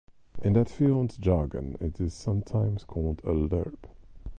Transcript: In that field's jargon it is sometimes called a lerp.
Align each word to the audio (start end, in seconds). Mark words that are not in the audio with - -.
In 0.41 0.53
that 0.53 0.67
field's 0.67 1.15
jargon 1.15 1.77
it 1.79 2.01
is 2.01 2.15
sometimes 2.15 2.83
called 2.85 3.21
a 3.23 3.33
lerp. 3.33 3.85